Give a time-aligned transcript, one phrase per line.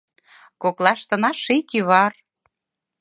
[0.61, 2.13] Коклаштына ший кӱвар